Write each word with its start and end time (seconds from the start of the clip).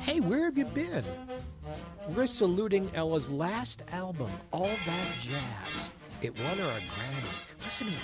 Hey, 0.00 0.20
where 0.20 0.44
have 0.44 0.56
you 0.56 0.64
been? 0.64 1.04
We're 2.08 2.26
saluting 2.26 2.90
Ella's 2.94 3.30
last 3.30 3.82
album, 3.90 4.30
All 4.50 4.64
That 4.86 5.08
Jazz. 5.20 5.90
It 6.22 6.38
won 6.40 6.56
her 6.56 6.64
a 6.64 6.80
Grammy. 6.80 7.28
Listen 7.62 7.88
in. 7.88 7.94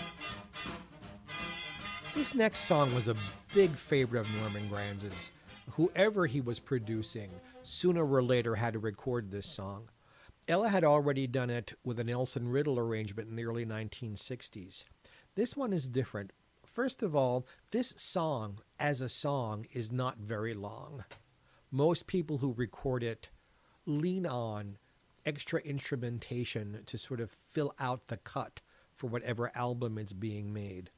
This 2.14 2.34
next 2.34 2.60
song 2.60 2.94
was 2.94 3.08
a 3.08 3.16
big 3.54 3.70
favorite 3.76 4.20
of 4.20 4.36
Norman 4.40 4.68
Granz's. 4.68 5.30
Whoever 5.70 6.26
he 6.26 6.42
was 6.42 6.60
producing, 6.60 7.30
sooner 7.62 8.04
or 8.04 8.22
later 8.22 8.56
had 8.56 8.74
to 8.74 8.78
record 8.78 9.30
this 9.30 9.46
song. 9.46 9.88
Ella 10.50 10.68
had 10.68 10.82
already 10.82 11.28
done 11.28 11.48
it 11.48 11.74
with 11.84 12.00
a 12.00 12.04
Nelson 12.04 12.48
Riddle 12.48 12.76
arrangement 12.76 13.28
in 13.28 13.36
the 13.36 13.44
early 13.44 13.64
1960s. 13.64 14.82
This 15.36 15.56
one 15.56 15.72
is 15.72 15.86
different. 15.86 16.32
First 16.66 17.04
of 17.04 17.14
all, 17.14 17.46
this 17.70 17.94
song, 17.96 18.58
as 18.76 19.00
a 19.00 19.08
song, 19.08 19.64
is 19.72 19.92
not 19.92 20.18
very 20.18 20.52
long. 20.52 21.04
Most 21.70 22.08
people 22.08 22.38
who 22.38 22.52
record 22.52 23.04
it 23.04 23.30
lean 23.86 24.26
on 24.26 24.78
extra 25.24 25.60
instrumentation 25.60 26.80
to 26.84 26.98
sort 26.98 27.20
of 27.20 27.30
fill 27.30 27.72
out 27.78 28.08
the 28.08 28.16
cut 28.16 28.60
for 28.96 29.06
whatever 29.06 29.52
album 29.54 29.98
it's 29.98 30.12
being 30.12 30.52
made. 30.52 30.90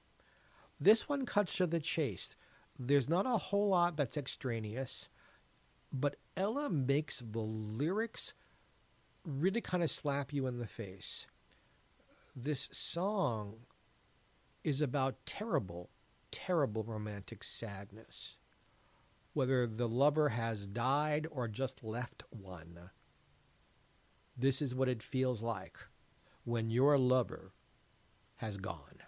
This 0.80 1.10
one 1.10 1.26
cuts 1.26 1.58
to 1.58 1.66
the 1.66 1.78
chase. 1.78 2.36
There's 2.78 3.06
not 3.06 3.26
a 3.26 3.36
whole 3.36 3.68
lot 3.68 3.98
that's 3.98 4.16
extraneous, 4.16 5.10
but 5.92 6.16
Ella 6.38 6.70
makes 6.70 7.20
the 7.20 7.40
lyrics 7.40 8.32
really 9.24 9.60
kind 9.60 9.82
of 9.82 9.90
slap 9.90 10.32
you 10.32 10.46
in 10.46 10.58
the 10.58 10.66
face. 10.66 11.26
This 12.34 12.68
song 12.72 13.66
is 14.64 14.80
about 14.80 15.26
terrible, 15.26 15.90
terrible 16.30 16.82
romantic 16.82 17.44
sadness. 17.44 18.38
Whether 19.34 19.66
the 19.66 19.88
lover 19.88 20.30
has 20.30 20.66
died 20.66 21.26
or 21.30 21.48
just 21.48 21.82
left 21.82 22.22
one. 22.30 22.90
This 24.36 24.60
is 24.60 24.74
what 24.74 24.88
it 24.88 25.02
feels 25.02 25.42
like 25.42 25.78
when 26.44 26.70
your 26.70 26.98
lover 26.98 27.52
has 28.36 28.56
gone. 28.56 29.02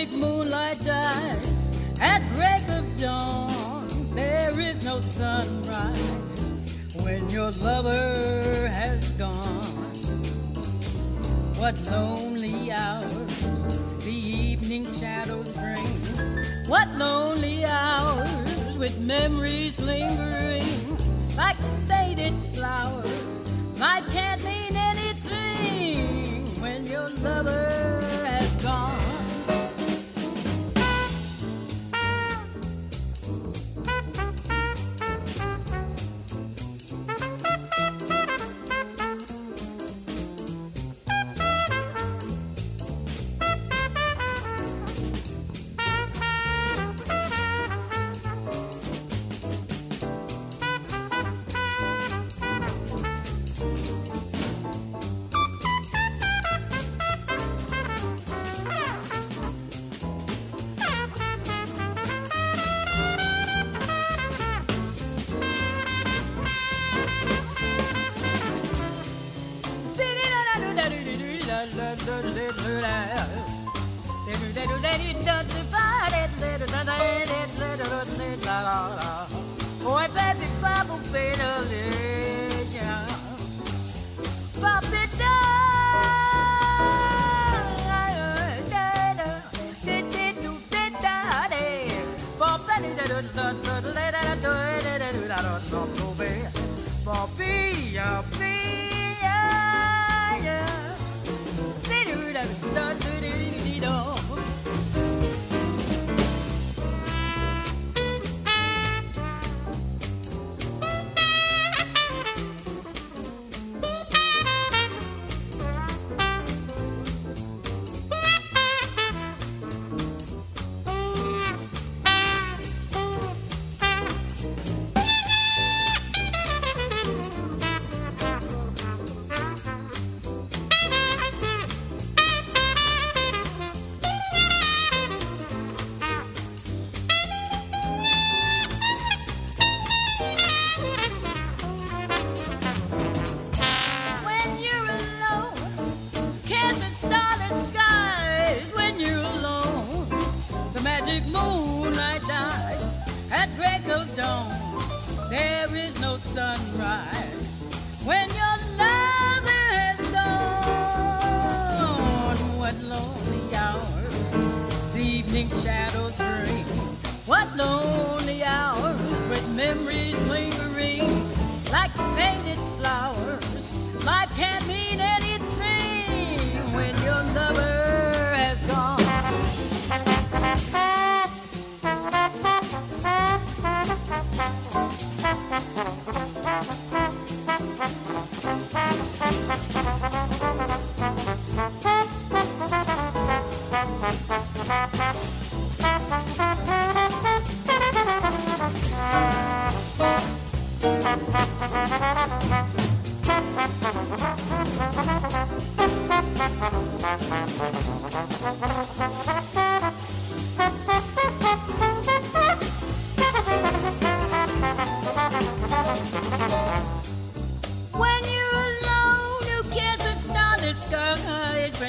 Magic 0.00 0.18
moonlight 0.18 0.80
dies 0.82 1.78
at 2.00 2.22
break 2.34 2.66
of 2.78 3.00
dawn. 3.00 3.86
There 4.14 4.58
is 4.58 4.82
no 4.82 4.98
sunrise 5.00 6.94
when 7.02 7.28
your 7.28 7.50
lover 7.50 8.68
has 8.68 9.10
gone. 9.12 9.34
What 11.58 11.78
lonely 11.90 12.72
hours 12.72 14.04
the 14.04 14.12
evening 14.12 14.86
shadows 14.86 15.52
bring. 15.54 15.86
What 16.66 16.88
lonely 16.96 17.66
hours 17.66 18.78
with 18.78 18.98
memories 19.00 19.78
lingering 19.80 20.96
like 21.36 21.56
faded 21.86 22.32
flowers. 22.54 23.40
Life 23.78 24.10
can't 24.14 24.42
mean 24.44 24.74
anything 24.74 26.46
when 26.62 26.86
your 26.86 27.10
lover 27.20 27.69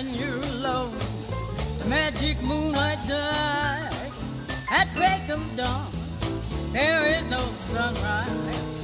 When 0.01 0.15
you're 0.15 0.41
alone, 0.57 0.97
the 1.77 1.85
magic 1.87 2.41
moonlight 2.41 2.97
dies. 3.07 4.17
At 4.71 4.87
break 4.95 5.29
of 5.29 5.43
dawn, 5.55 5.91
there 6.73 7.05
is 7.05 7.23
no 7.29 7.37
sunrise. 7.37 8.81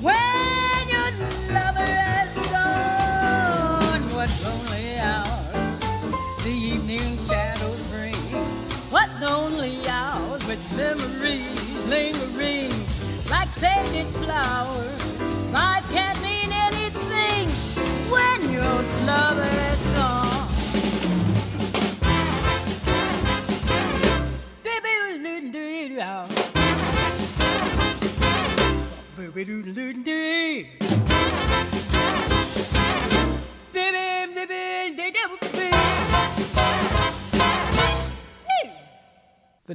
When 0.00 0.82
your 0.88 1.10
lover 1.52 1.84
has 1.84 2.32
gone, 2.48 4.02
what 4.16 4.30
lonely 4.42 4.96
hours 4.96 6.42
the 6.44 6.56
evening 6.72 7.18
shadows 7.18 7.82
bring. 7.90 8.14
What 8.88 9.10
lonely 9.20 9.86
hours 9.86 10.46
with 10.48 10.64
memories 10.78 11.88
lingering 11.90 12.72
like 13.28 13.50
faded 13.60 14.06
flowers. 14.24 15.52
Life 15.52 15.90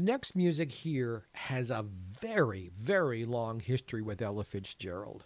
next 0.03 0.35
music 0.35 0.71
here 0.71 1.25
has 1.33 1.69
a 1.69 1.83
very, 1.83 2.69
very 2.77 3.23
long 3.25 3.59
history 3.59 4.01
with 4.01 4.21
Ella 4.21 4.43
Fitzgerald. 4.43 5.25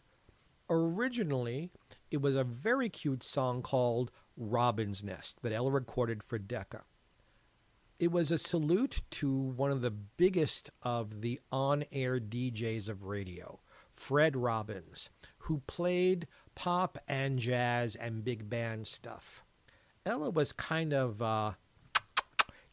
Originally, 0.70 1.72
it 2.12 2.22
was 2.22 2.36
a 2.36 2.44
very 2.44 2.90
cute 2.90 3.24
song 3.24 3.62
called 3.62 4.12
Robbins' 4.36 5.04
Nest 5.04 5.42
that 5.42 5.52
Ella 5.52 5.72
recorded 5.72 6.24
for 6.24 6.38
Decca. 6.38 6.84
It 8.00 8.12
was 8.12 8.30
a 8.30 8.38
salute 8.38 9.02
to 9.12 9.34
one 9.34 9.72
of 9.72 9.82
the 9.82 9.90
biggest 9.92 10.70
of 10.84 11.22
the 11.22 11.40
on 11.52 11.84
air 11.92 12.20
DJs 12.20 12.90
of 12.90 13.06
radio, 13.06 13.60
Fred 13.92 14.36
Robbins, 14.36 15.10
who 15.40 15.64
played 15.66 16.28
pop 16.54 17.00
and 17.08 17.40
jazz 17.40 17.96
and 17.96 18.24
big 18.24 18.50
band 18.50 18.86
stuff. 18.86 19.44
Ella 20.06 20.30
was 20.30 20.54
kind 20.54 20.94
of 20.94 21.22
uh, 21.22 21.54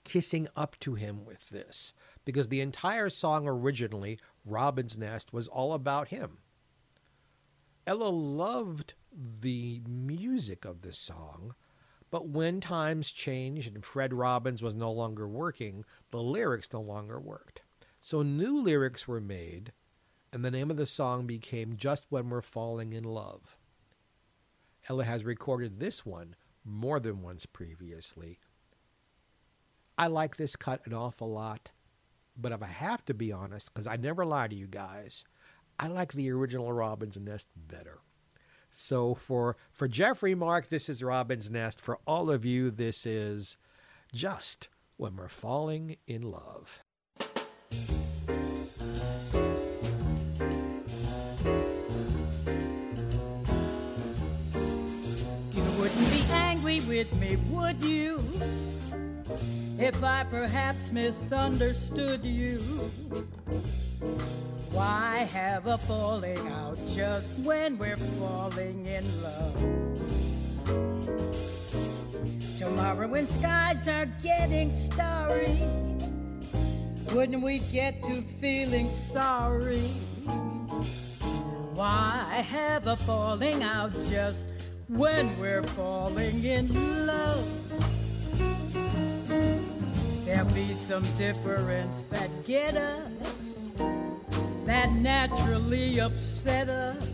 kissing 0.04 0.48
up 0.54 0.78
to 0.80 0.94
him 0.94 1.24
with 1.24 1.48
this 1.50 1.92
because 2.24 2.48
the 2.48 2.60
entire 2.60 3.08
song 3.10 3.46
originally, 3.46 4.18
Robbins' 4.44 4.98
Nest, 4.98 5.32
was 5.32 5.48
all 5.48 5.72
about 5.72 6.08
him. 6.08 6.38
Ella 7.86 8.08
loved 8.08 8.94
the 9.12 9.82
music 9.86 10.64
of 10.64 10.82
this 10.82 10.98
song, 10.98 11.54
but 12.10 12.28
when 12.28 12.60
times 12.60 13.12
changed 13.12 13.74
and 13.74 13.84
Fred 13.84 14.14
Robbins 14.14 14.62
was 14.62 14.74
no 14.74 14.90
longer 14.90 15.28
working, 15.28 15.84
the 16.10 16.22
lyrics 16.22 16.72
no 16.72 16.80
longer 16.80 17.20
worked. 17.20 17.62
So 18.00 18.22
new 18.22 18.60
lyrics 18.60 19.06
were 19.06 19.20
made, 19.20 19.72
and 20.32 20.44
the 20.44 20.50
name 20.50 20.70
of 20.70 20.76
the 20.76 20.86
song 20.86 21.26
became 21.26 21.76
Just 21.76 22.06
When 22.08 22.30
We're 22.30 22.42
Falling 22.42 22.92
in 22.92 23.04
Love. 23.04 23.58
Ella 24.88 25.04
has 25.04 25.24
recorded 25.24 25.80
this 25.80 26.04
one 26.04 26.36
more 26.64 27.00
than 27.00 27.22
once 27.22 27.46
previously. 27.46 28.38
I 29.96 30.08
like 30.08 30.36
this 30.36 30.56
cut 30.56 30.86
an 30.86 30.92
awful 30.92 31.30
lot, 31.30 31.70
but 32.36 32.50
if 32.50 32.62
I 32.62 32.66
have 32.66 33.04
to 33.06 33.14
be 33.14 33.30
honest, 33.32 33.72
because 33.72 33.86
I 33.86 33.96
never 33.96 34.24
lie 34.24 34.48
to 34.48 34.56
you 34.56 34.66
guys, 34.66 35.24
I 35.78 35.86
like 35.86 36.12
the 36.12 36.30
original 36.32 36.72
Robbins' 36.72 37.18
Nest 37.18 37.48
better. 37.56 38.00
So 38.70 39.14
for 39.14 39.56
for 39.72 39.86
Jeffrey 39.86 40.34
Mark, 40.34 40.68
this 40.68 40.88
is 40.88 41.02
Robbins' 41.02 41.48
Nest. 41.48 41.80
For 41.80 42.00
all 42.06 42.28
of 42.28 42.44
you, 42.44 42.72
this 42.72 43.06
is 43.06 43.56
just 44.12 44.68
when 44.96 45.14
we're 45.16 45.28
falling 45.28 45.96
in 46.08 46.22
love. 46.22 46.82
You 55.52 55.62
wouldn't 55.78 56.10
be 56.10 56.24
angry 56.32 56.80
with 56.80 57.12
me, 57.12 57.36
would 57.50 57.82
you? 57.84 58.20
If 59.78 60.04
I 60.04 60.24
perhaps 60.24 60.92
misunderstood 60.92 62.24
you. 62.24 62.58
Why 64.70 65.28
have 65.32 65.66
a 65.66 65.78
falling 65.78 66.38
out 66.48 66.78
just 66.94 67.38
when 67.40 67.76
we're 67.78 67.96
falling 67.96 68.86
in 68.86 69.04
love? 69.22 69.54
Tomorrow 72.58 73.08
when 73.08 73.26
skies 73.26 73.88
are 73.88 74.06
getting 74.22 74.74
starry, 74.74 75.58
wouldn't 77.12 77.42
we 77.42 77.58
get 77.58 78.02
to 78.04 78.22
feeling 78.40 78.88
sorry? 78.88 79.88
Why 81.74 82.44
have 82.48 82.86
a 82.86 82.96
falling 82.96 83.62
out 83.64 83.92
just 84.08 84.46
when 84.88 85.36
we're 85.40 85.64
falling 85.64 86.44
in 86.44 87.06
love? 87.06 87.64
Be 90.54 90.72
some 90.72 91.02
difference 91.18 92.04
that 92.06 92.30
get 92.46 92.76
us, 92.76 93.58
that 94.64 94.92
naturally 94.92 95.98
upset 95.98 96.68
us. 96.68 97.04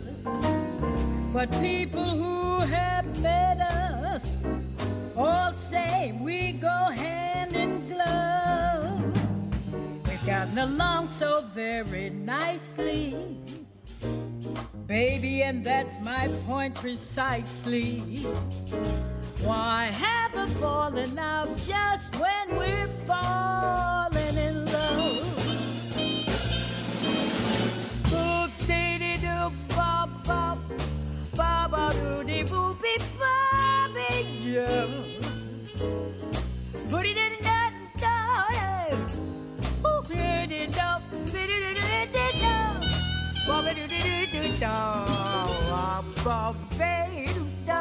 But 1.32 1.50
people 1.62 2.04
who 2.04 2.60
have 2.66 3.06
met 3.22 3.60
us 3.60 4.36
all 5.16 5.52
say 5.54 6.12
we 6.20 6.52
go 6.52 6.68
hand 6.68 7.56
in 7.56 7.88
glove. 7.88 9.00
We've 10.06 10.26
gotten 10.26 10.58
along 10.58 11.08
so 11.08 11.40
very 11.54 12.10
nicely. 12.10 13.16
Baby, 14.86 15.44
and 15.44 15.64
that's 15.64 15.98
my 16.04 16.28
point 16.46 16.74
precisely. 16.74 18.18
Why 19.44 19.86
have 19.86 20.29
a 20.42 20.46
falling 20.58 21.18
out 21.18 21.48
just 21.58 22.16
when 22.18 22.46
we're 22.58 22.86
falling 23.06 24.36
in 24.46 24.64
love? 24.64 25.26
Boop 28.10 28.50
dee 28.66 28.98
dee 29.02 29.18
doo 29.24 29.50
ba 29.76 30.08
ba 30.28 30.56
ba 31.36 31.52
ba 31.72 31.84
doo 31.96 32.24
dee 32.30 32.44
boop 32.52 32.80
beep 32.82 33.02
ba 33.20 33.34
bee 33.94 34.24
yo. 34.54 34.68
Booty 36.90 37.12
dee 37.18 37.28
dee 37.32 37.42
da 37.48 37.60
da. 38.04 38.16
Boop 39.82 40.08
dee 40.08 40.46
dee 40.52 40.66
da 40.78 40.88
dee 41.32 41.46
dee 41.50 41.74
dee 41.80 42.06
dee 42.14 42.32
da. 42.42 42.56
Ba 43.48 43.56
doo 43.66 43.74
dee 43.74 44.02
dee 44.06 44.26
doo 44.32 44.56
da. 44.64 44.76
Ba 46.24 46.40
bee 46.78 47.26
doo 47.34 47.46
da 47.68 47.80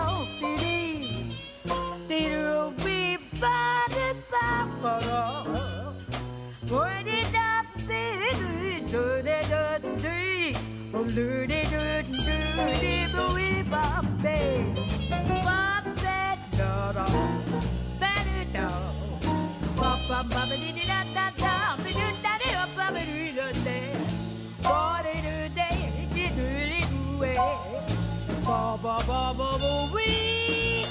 ba 28.84 28.98
ba 29.08 29.34
ba 29.38 29.50
ba 29.62 29.72
wee. 29.94 30.86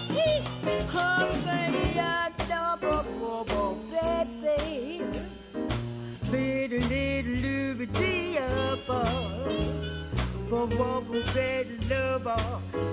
Oh 0.95 1.31
baby, 1.45 1.99
I 1.99 2.31
da 2.49 2.77
ba 2.77 3.03
ba 3.21 3.45
ba 3.51 3.63
baby. 3.91 5.03
Little 6.31 6.83
little 6.89 7.37
little 7.45 7.87
dee 7.99 8.39
ba 8.87 9.01
ba 10.51 10.61
ba 10.77 10.91
ba 11.09 11.19
baby 11.35 11.77
love 11.91 12.25
ba 12.25 12.37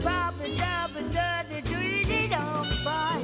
ba 0.05 0.19
ba 0.37 0.45
da 0.59 0.87
ba 0.93 1.01
da 1.15 1.29
da 1.49 1.59
do 1.69 1.77
it 1.79 2.09
it 2.09 2.33
all 2.33 2.63
by. 2.85 3.19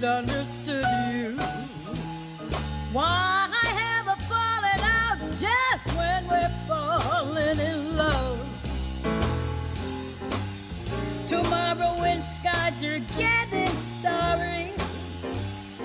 misunderstood 0.00 0.84
you. 1.10 1.38
Why 2.92 3.48
have 3.52 4.06
a 4.08 4.16
falling 4.24 4.82
out 4.82 5.18
just 5.40 5.96
when 5.96 6.28
we're 6.28 6.54
falling 6.68 7.58
in 7.58 7.96
love? 7.96 8.38
Tomorrow 11.26 12.00
when 12.00 12.22
skies 12.22 12.84
are 12.84 12.98
getting 13.16 13.74
starry, 13.98 14.72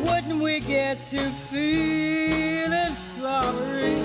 wouldn't 0.05 0.41
we 0.41 0.59
get 0.59 1.05
to 1.07 1.19
feeling 1.49 2.95
sorry? 2.95 3.95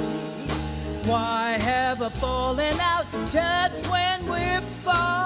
Why 1.05 1.59
have 1.59 2.03
a 2.03 2.11
falling 2.11 2.79
out 2.81 3.07
just 3.33 3.91
when 3.91 4.25
we're 4.29 4.61
falling? 4.85 5.26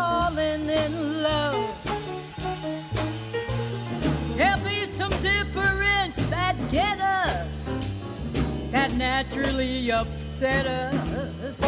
that 8.90 8.98
naturally 8.98 9.90
upset 9.90 10.66
us. 10.66 11.60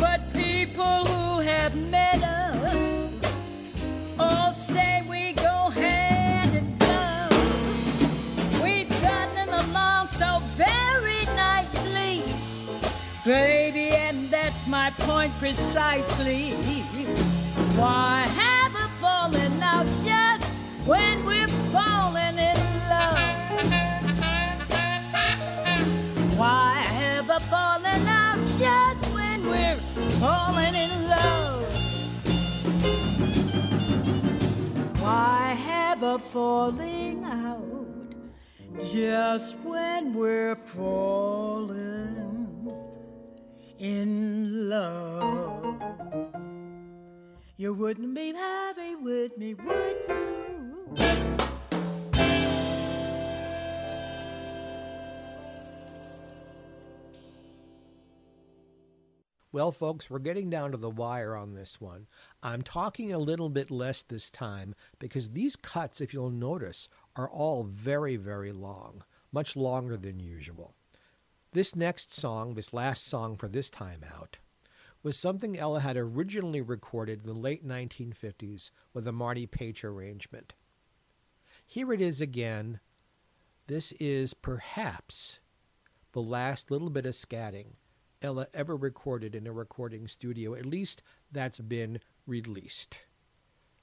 But 0.00 0.20
people 0.32 1.04
who 1.04 1.40
have 1.40 1.74
met 1.90 2.22
us 2.22 3.08
all 4.18 4.52
say 4.52 5.02
we 5.08 5.32
go 5.32 5.70
hand 5.70 6.54
in 6.54 6.76
glove. 6.78 8.62
We've 8.62 8.90
gotten 9.02 9.48
along 9.48 10.08
so 10.08 10.40
very 10.56 11.24
nicely, 11.36 12.22
baby, 13.24 13.94
and 13.94 14.28
that's 14.30 14.66
my 14.66 14.90
point 14.98 15.32
precisely. 15.38 16.52
Why 17.76 18.24
have 18.26 18.74
a 18.74 18.88
falling 19.00 19.62
out 19.62 19.86
just 20.04 20.46
when 20.86 21.24
we're 21.24 21.48
falling? 21.72 22.23
falling 30.24 30.74
in 30.84 30.92
love. 31.14 31.72
Why 35.02 35.54
have 35.70 36.02
a 36.02 36.18
falling 36.18 37.24
out 37.24 38.14
just 38.92 39.58
when 39.58 40.14
we're 40.14 40.56
falling 40.56 41.76
in 43.78 44.70
love? 44.70 45.82
You 47.58 47.74
wouldn't 47.74 48.14
be 48.14 48.32
happy 48.32 48.96
with 48.96 49.36
me, 49.36 49.52
would 49.52 49.96
you? 50.08 51.23
Well, 59.54 59.70
folks, 59.70 60.10
we're 60.10 60.18
getting 60.18 60.50
down 60.50 60.72
to 60.72 60.76
the 60.76 60.90
wire 60.90 61.36
on 61.36 61.54
this 61.54 61.80
one. 61.80 62.08
I'm 62.42 62.62
talking 62.62 63.12
a 63.12 63.20
little 63.20 63.48
bit 63.48 63.70
less 63.70 64.02
this 64.02 64.28
time 64.28 64.74
because 64.98 65.28
these 65.28 65.54
cuts, 65.54 66.00
if 66.00 66.12
you'll 66.12 66.30
notice, 66.30 66.88
are 67.14 67.30
all 67.30 67.62
very, 67.62 68.16
very 68.16 68.50
long, 68.50 69.04
much 69.30 69.54
longer 69.54 69.96
than 69.96 70.18
usual. 70.18 70.74
This 71.52 71.76
next 71.76 72.12
song, 72.12 72.54
this 72.54 72.72
last 72.72 73.06
song 73.06 73.36
for 73.36 73.46
this 73.46 73.70
time 73.70 74.00
out, 74.12 74.38
was 75.04 75.16
something 75.16 75.56
Ella 75.56 75.78
had 75.78 75.96
originally 75.96 76.60
recorded 76.60 77.20
in 77.20 77.28
the 77.28 77.32
late 77.32 77.64
1950s 77.64 78.72
with 78.92 79.06
a 79.06 79.12
Marty 79.12 79.46
Paich 79.46 79.84
arrangement. 79.84 80.54
Here 81.64 81.92
it 81.92 82.00
is 82.00 82.20
again. 82.20 82.80
This 83.68 83.92
is 84.00 84.34
perhaps 84.34 85.38
the 86.10 86.22
last 86.22 86.72
little 86.72 86.90
bit 86.90 87.06
of 87.06 87.14
scatting 87.14 87.74
Ella 88.24 88.46
ever 88.54 88.74
recorded 88.74 89.34
in 89.34 89.46
a 89.46 89.52
recording 89.52 90.08
studio. 90.08 90.54
At 90.54 90.64
least 90.64 91.02
that's 91.30 91.58
been 91.58 92.00
released. 92.26 93.00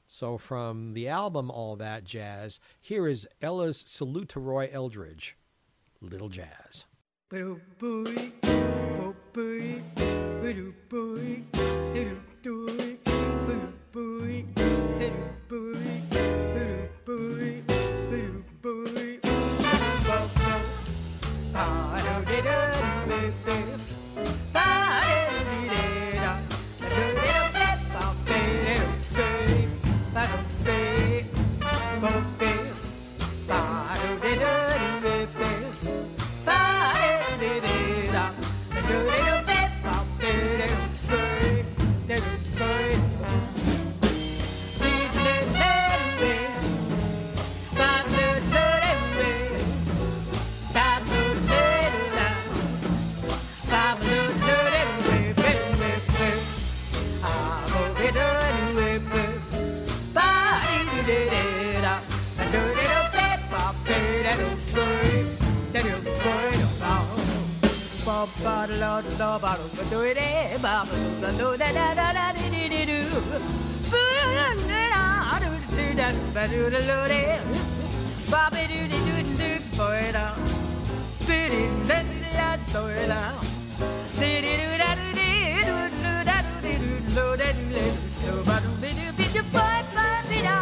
So, 0.08 0.40
from 0.40 0.94
the 0.94 1.08
album 1.08 1.52
All 1.52 1.76
That 1.76 2.04
Jazz, 2.04 2.60
here 2.82 3.08
is 3.08 3.28
Ella's 3.40 3.78
salute 3.78 4.30
to 4.30 4.40
Roy 4.40 4.68
Eldridge 4.74 5.38
Little 6.02 6.30
Jazz. 6.30 6.86
la 68.82 69.00
do 69.00 69.10
ba 69.44 69.52
do 69.58 69.66
ba 69.78 69.84
do 69.92 70.00
do 70.02 70.60
ba 70.64 70.74
do 70.90 71.00
ba 71.22 71.30
do 71.40 71.48
da 71.62 71.68
da 71.78 71.88
da 72.00 72.08
da 72.18 72.26
do 72.36 72.46
di 72.54 72.82
do 72.90 73.00
ba 73.92 74.02
da 74.34 74.48
da 74.82 75.38
do 75.44 75.50
do 75.76 75.86
da 76.00 76.08
ba 76.36 76.44
do 76.52 76.62
da 76.74 76.80
do 76.90 76.98
de 77.12 77.22
do 77.38 78.32
ba 78.32 78.44
do 78.50 78.64
di 78.72 78.86
do 78.90 78.98
do 78.98 79.50
do 79.78 79.90
da 80.16 80.26
do 81.28 81.38
di 81.54 81.64
da 81.90 81.98
da 82.38 82.50
do 82.74 82.84
da 83.12 83.22
do 84.18 84.32
di 84.42 84.54
do 84.62 84.70
da 84.82 84.90
do 85.00 85.08
di 85.20 85.30
do 85.68 85.78
do 86.04 86.14
da 86.30 86.38
do 86.48 86.56
di 86.66 86.74
do 86.82 87.18
do 87.18 87.26
de 87.42 87.50
do 87.54 87.66
le 87.76 87.86
do 88.24 88.34
ba 88.48 88.58
do 88.64 88.70
bi 88.82 88.90
do 88.98 89.06
bi 89.18 89.26
do 89.36 89.42
boy 89.54 89.78
do 89.94 90.08
bi 90.30 90.40
da 90.48 90.58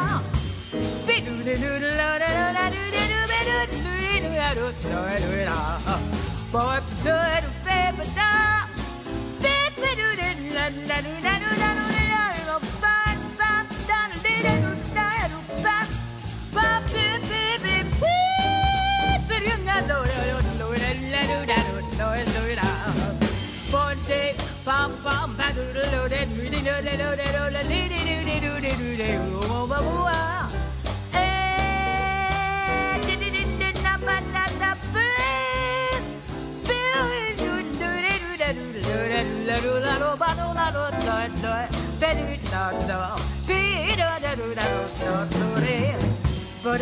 bi 1.08 1.16
do 1.26 1.34
do 1.48 1.54
do 1.56 1.72
do 1.72 1.88
do 1.88 1.90
da 2.02 2.10
do 2.20 2.46
da 2.58 2.66
do 2.76 2.82
di 2.96 3.04
do 3.12 3.20
bi 3.32 3.40
do 3.48 3.60
do 3.72 3.88
do 3.88 4.28
da 4.40 4.50
do 4.60 4.68
do 5.24 5.32
da 5.48 5.60
boy 6.52 6.80
do 7.06 7.16
do 7.46 7.59
But 46.62 46.82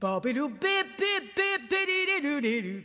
Bobby 0.00 0.32
beep 0.32 0.98
beep 0.98 1.36
beep 1.36 1.70
biddy. 1.70 2.82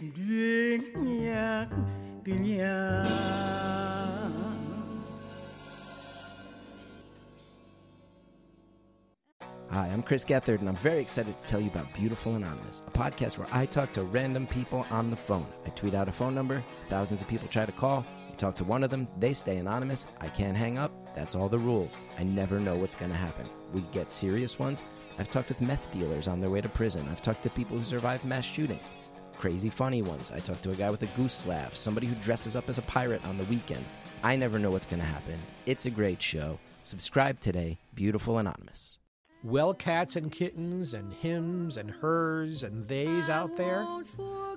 Hi, 9.71 9.87
I'm 9.87 10.03
Chris 10.03 10.23
Gethard, 10.23 10.59
and 10.59 10.69
I'm 10.69 10.75
very 10.75 11.01
excited 11.01 11.35
to 11.35 11.43
tell 11.47 11.59
you 11.59 11.71
about 11.71 11.91
Beautiful 11.95 12.35
Anonymous, 12.35 12.83
a 12.85 12.91
podcast 12.91 13.39
where 13.39 13.47
I 13.51 13.65
talk 13.65 13.91
to 13.93 14.03
random 14.03 14.45
people 14.45 14.85
on 14.91 15.09
the 15.09 15.15
phone. 15.15 15.47
I 15.65 15.69
tweet 15.69 15.95
out 15.95 16.07
a 16.07 16.11
phone 16.11 16.35
number, 16.35 16.63
thousands 16.87 17.23
of 17.23 17.27
people 17.27 17.47
try 17.47 17.65
to 17.65 17.71
call. 17.71 18.05
I 18.31 18.35
talk 18.35 18.55
to 18.57 18.63
one 18.63 18.83
of 18.83 18.91
them, 18.91 19.07
they 19.17 19.33
stay 19.33 19.57
anonymous. 19.57 20.05
I 20.21 20.27
can't 20.27 20.55
hang 20.55 20.77
up. 20.77 20.91
That's 21.15 21.33
all 21.33 21.49
the 21.49 21.57
rules. 21.57 22.03
I 22.19 22.23
never 22.23 22.59
know 22.59 22.75
what's 22.75 22.95
going 22.95 23.11
to 23.11 23.17
happen. 23.17 23.49
We 23.73 23.81
get 23.91 24.11
serious 24.11 24.59
ones. 24.59 24.83
I've 25.19 25.29
talked 25.29 25.49
with 25.49 25.61
meth 25.61 25.91
dealers 25.91 26.27
on 26.27 26.39
their 26.41 26.49
way 26.49 26.61
to 26.61 26.69
prison. 26.69 27.07
I've 27.11 27.21
talked 27.21 27.43
to 27.43 27.49
people 27.49 27.77
who 27.77 27.83
survived 27.83 28.25
mass 28.25 28.45
shootings. 28.45 28.91
crazy 29.37 29.69
funny 29.69 30.01
ones. 30.01 30.31
I 30.31 30.39
talked 30.39 30.63
to 30.63 30.71
a 30.71 30.75
guy 30.75 30.89
with 30.89 31.03
a 31.03 31.07
goose 31.07 31.45
laugh, 31.45 31.75
somebody 31.75 32.07
who 32.07 32.15
dresses 32.15 32.55
up 32.55 32.69
as 32.69 32.77
a 32.77 32.83
pirate 32.83 33.23
on 33.25 33.37
the 33.37 33.43
weekends. 33.45 33.93
I 34.23 34.35
never 34.35 34.57
know 34.59 34.71
what's 34.71 34.85
going 34.85 35.01
to 35.01 35.05
happen. 35.05 35.37
It's 35.65 35.85
a 35.85 35.89
great 35.89 36.21
show. 36.21 36.59
Subscribe 36.81 37.39
today, 37.39 37.77
Beautiful 37.93 38.37
Anonymous. 38.37 38.99
Well, 39.43 39.73
cats 39.73 40.15
and 40.15 40.31
kittens 40.31 40.93
and 40.93 41.13
hims 41.13 41.75
and 41.75 41.91
hers 41.91 42.63
and 42.63 42.87
theys 42.87 43.29
out 43.29 43.57
there, 43.57 43.85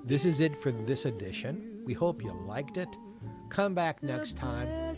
this 0.05 0.23
is 0.25 0.39
it 0.39 0.57
for 0.57 0.71
this 0.71 1.05
edition. 1.05 1.81
We 1.85 1.93
hope 1.93 2.23
you 2.23 2.31
liked 2.31 2.77
it. 2.77 2.87
Come 3.49 3.73
back 3.73 4.01
next 4.01 4.37
time. 4.37 4.95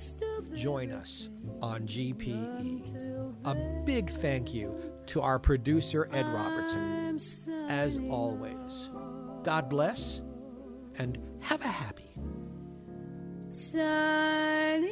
Join 0.53 0.91
us 0.91 1.29
on 1.61 1.87
GPE. 1.87 3.35
A 3.45 3.55
big 3.85 4.09
thank 4.09 4.53
you 4.53 4.79
to 5.09 5.21
our 5.21 5.39
producer, 5.39 6.07
Ed 6.13 6.25
Robertson. 6.27 7.19
As 7.67 7.97
always, 8.09 8.89
God 9.43 9.69
bless 9.69 10.21
and 10.97 11.17
have 11.39 11.61
a 11.61 11.67
happy. 11.67 12.15
Side 13.49 14.83